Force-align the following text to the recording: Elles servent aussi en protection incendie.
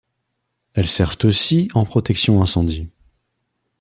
Elles 0.73 0.87
servent 0.87 1.15
aussi 1.25 1.69
en 1.75 1.85
protection 1.85 2.41
incendie. 2.41 2.89